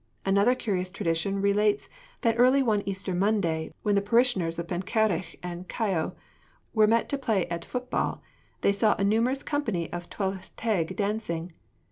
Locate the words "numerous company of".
9.03-10.09